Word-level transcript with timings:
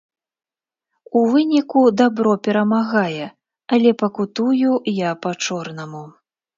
У 1.19 1.23
выніку 1.33 1.83
дабро 2.01 2.33
перамагае, 2.49 3.25
але 3.77 3.89
пакутую 4.03 4.71
я 5.09 5.17
па-чорнаму. 5.25 6.05